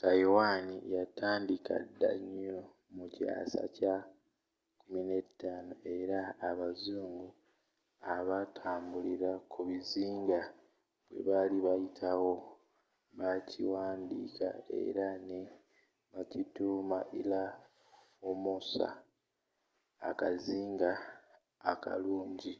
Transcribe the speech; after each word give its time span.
taiwan 0.00 0.64
yatandiika 0.94 1.74
dda 1.88 2.10
nnyo 2.22 2.58
mu 2.94 3.04
kyasa 3.14 3.62
kya 3.76 3.96
15th 4.90 5.72
era 5.98 6.20
nga 6.34 6.40
abazungu 6.50 7.26
abatambulira 8.16 9.32
ku 9.52 9.60
bizinga 9.68 10.40
bwe 11.10 11.20
bali 11.28 11.58
bayita 11.66 12.10
wo 12.22 12.34
bakiwandiika 13.18 14.48
era 14.82 15.08
ne 15.28 15.40
bakituuma 16.12 16.98
llha 17.18 17.44
formosa 18.18 18.88
akazinga 20.10 20.90
akalungi 21.72 22.54